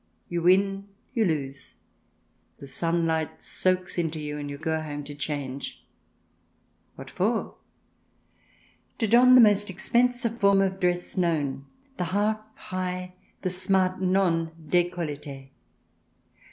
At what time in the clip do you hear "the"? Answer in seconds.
2.57-2.65, 9.35-9.41, 11.97-12.05, 13.43-13.51